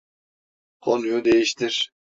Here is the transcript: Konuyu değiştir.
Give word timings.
Konuyu 0.81 1.25
değiştir. 1.25 1.91